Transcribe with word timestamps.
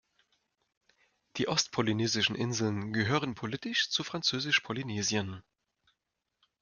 Die 1.37 1.47
ostpolynesischen 1.47 2.35
Inseln 2.35 2.91
gehören 2.91 3.35
politisch 3.35 3.91
zu 3.91 4.03
Französisch-Polynesien. 4.03 5.43